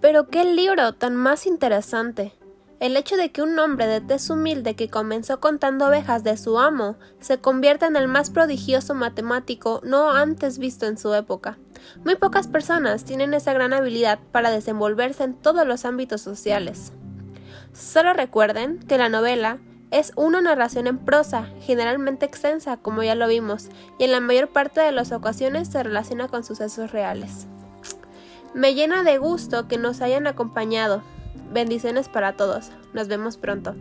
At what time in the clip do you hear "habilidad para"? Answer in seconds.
13.72-14.50